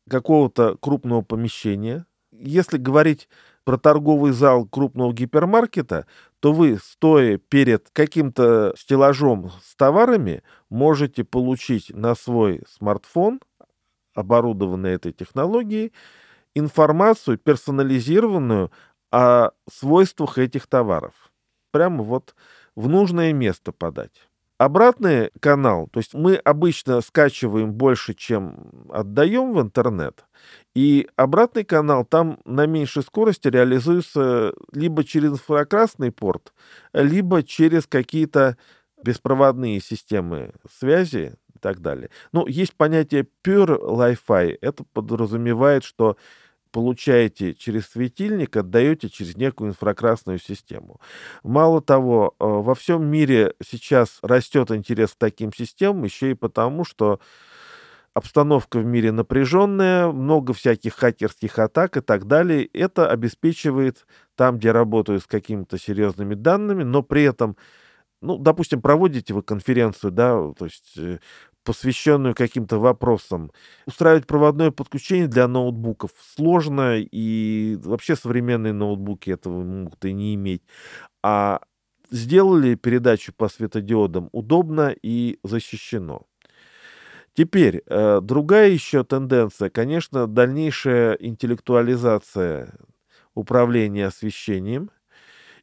[0.09, 2.07] какого-то крупного помещения.
[2.33, 3.29] Если говорить
[3.65, 6.07] про торговый зал крупного гипермаркета,
[6.41, 13.41] то вы, стоя перед каким-то стеллажом с товарами, можете получить на свой смартфон,
[14.15, 15.93] оборудованный этой технологией,
[16.55, 18.73] информацию персонализированную
[19.11, 21.13] о свойствах этих товаров.
[21.71, 22.35] Прямо вот
[22.75, 24.29] в нужное место подать.
[24.63, 30.25] Обратный канал, то есть мы обычно скачиваем больше, чем отдаем в интернет,
[30.73, 36.53] и обратный канал там на меньшей скорости реализуется либо через инфракрасный порт,
[36.93, 38.57] либо через какие-то
[39.03, 42.11] беспроводные системы связи и так далее.
[42.31, 44.59] Ну, есть понятие Pure Wi-Fi.
[44.61, 46.17] Это подразумевает, что
[46.73, 51.01] получаете через светильник, отдаете через некую инфракрасную систему.
[51.45, 56.85] Мало того, э, во всем мире сейчас растет интерес к таким системам, еще и потому,
[56.85, 57.21] что
[58.15, 62.67] обстановка в мире напряженная, много всяких хакерских атак и так далее.
[62.73, 67.57] Это обеспечивает там, где работают с какими-то серьезными данными, но при этом
[68.23, 71.19] ну, допустим, проводите вы конференцию, да, то есть э,
[71.65, 73.51] посвященную каким-то вопросам.
[73.87, 80.63] Устраивать проводное подключение для ноутбуков сложно, и вообще современные ноутбуки этого могут и не иметь.
[81.23, 81.61] А
[82.11, 86.23] сделали передачу по светодиодам удобно и защищено.
[87.35, 92.75] Теперь, э, другая еще тенденция, конечно, дальнейшая интеллектуализация
[93.35, 94.91] управления освещением–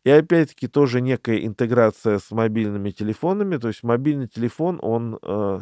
[0.03, 3.57] и опять-таки тоже некая интеграция с мобильными телефонами.
[3.57, 5.59] То есть мобильный телефон, он э,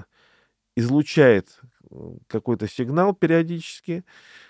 [0.78, 1.59] излучает
[2.28, 4.03] какой-то сигнал периодически,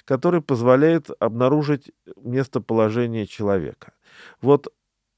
[0.04, 3.94] который позволяет обнаружить местоположение человека.
[4.42, 4.68] Вот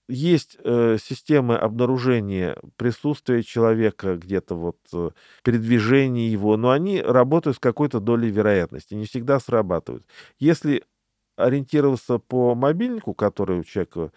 [0.08, 5.12] есть э, системы обнаружения присутствия человека где-то вот э,
[5.44, 10.06] передвижения его, но они работают с какой-то долей вероятности, не всегда срабатывают.
[10.40, 10.84] Если
[11.38, 14.12] ориентироваться по мобильнику, который у человека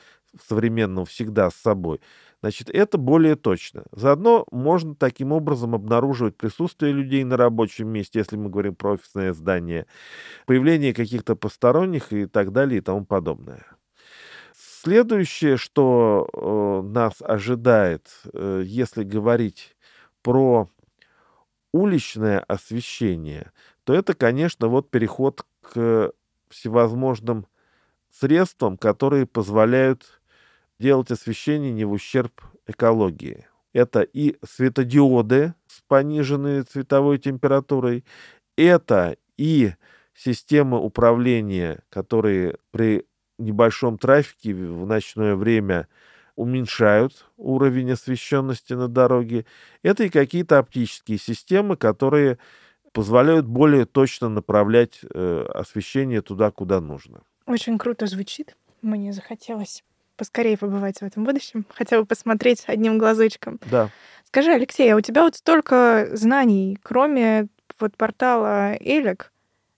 [0.47, 2.01] современного всегда с собой,
[2.43, 3.84] Значит, это более точно.
[3.93, 9.32] Заодно можно таким образом обнаруживать присутствие людей на рабочем месте, если мы говорим про офисное
[9.32, 9.86] здание,
[10.47, 13.64] появление каких-то посторонних и так далее и тому подобное.
[14.57, 19.76] Следующее, что э, нас ожидает, э, если говорить
[20.22, 20.68] про
[21.72, 23.53] уличное освещение,
[23.84, 26.12] то это, конечно, вот переход к
[26.49, 27.47] всевозможным
[28.11, 30.21] средствам, которые позволяют
[30.83, 33.47] делать освещение не в ущерб экологии.
[33.72, 38.05] Это и светодиоды с пониженной цветовой температурой,
[38.57, 39.72] это и
[40.14, 43.07] системы управления, которые при
[43.39, 45.89] небольшом трафике в ночное время
[46.37, 49.47] уменьшают уровень освещенности на дороге.
[49.83, 52.39] Это и какие-то оптические системы, которые
[52.93, 57.22] позволяют более точно направлять э, освещение туда, куда нужно.
[57.47, 58.57] Очень круто звучит.
[58.83, 59.83] Мне захотелось
[60.16, 63.58] поскорее побывать в этом будущем, хотя бы посмотреть одним глазочком.
[63.70, 63.90] Да.
[64.24, 67.48] Скажи, Алексей, а у тебя вот столько знаний, кроме
[67.78, 69.32] вот портала Элик,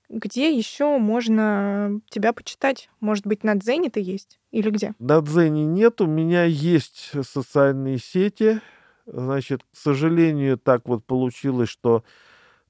[0.08, 2.88] где еще можно тебя почитать?
[3.00, 4.38] Может быть, на Дзене ты есть?
[4.52, 4.94] Или где?
[4.98, 8.60] На Дзене нет, у меня есть социальные сети.
[9.06, 12.04] Значит, к сожалению, так вот получилось, что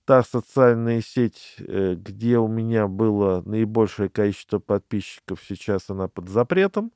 [0.04, 6.92] та социальная сеть, э, где у меня было наибольшее количество подписчиков, сейчас она под запретом.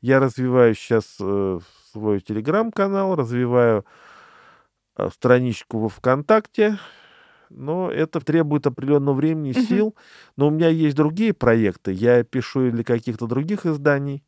[0.00, 1.58] Я развиваю сейчас э,
[1.92, 3.84] свой телеграм-канал, развиваю
[4.96, 6.78] э, страничку во ВКонтакте,
[7.50, 9.96] но это требует определенного времени, сил.
[10.36, 11.92] Но у меня есть другие проекты.
[11.92, 14.24] Я пишу для каких-то других изданий.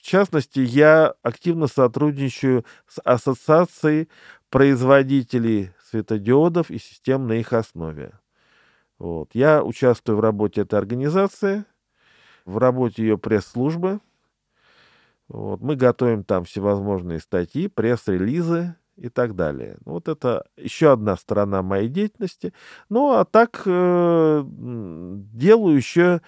[0.00, 4.08] В частности, я активно сотрудничаю с ассоциацией
[4.50, 8.18] производителей светодиодов и систем на их основе.
[8.98, 9.30] Вот.
[9.34, 11.64] Я участвую в работе этой организации,
[12.44, 14.00] в работе ее пресс-службы.
[15.28, 15.60] Вот.
[15.60, 19.76] Мы готовим там всевозможные статьи, пресс-релизы и так далее.
[19.84, 22.52] Вот это еще одна сторона моей деятельности.
[22.88, 26.22] Ну, а так э, делаю еще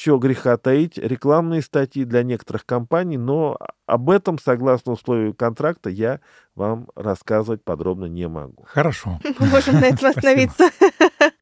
[0.00, 6.20] чего греха таить, рекламные статьи для некоторых компаний, но об этом, согласно условию контракта, я
[6.54, 8.64] вам рассказывать подробно не могу.
[8.66, 9.20] Хорошо.
[9.38, 10.70] Мы можем на этом остановиться.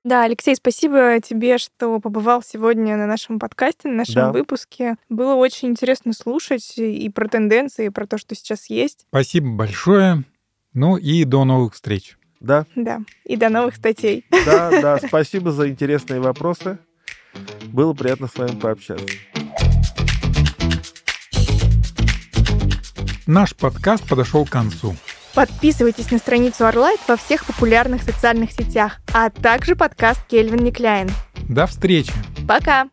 [0.05, 4.33] Да, Алексей, спасибо тебе, что побывал сегодня на нашем подкасте, на нашем Да.
[4.33, 4.97] выпуске.
[5.11, 9.05] Было очень интересно слушать и про тенденции, и про то, что сейчас есть.
[9.11, 10.25] Спасибо большое.
[10.73, 12.17] Ну и до новых встреч.
[12.41, 14.25] Да, Да, и до новых статей.
[14.47, 16.79] да, да, спасибо за интересные вопросы.
[17.67, 19.07] Было приятно с вами пообщаться.
[23.27, 24.97] Наш подкаст подошел к концу.
[25.35, 31.11] Подписывайтесь на страницу Орлайт во всех популярных социальных сетях, а также подкаст Кельвин Никляйн.
[31.49, 32.13] До встречи!
[32.49, 32.89] Пока!